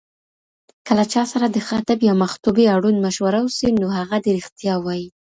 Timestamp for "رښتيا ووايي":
4.37-5.07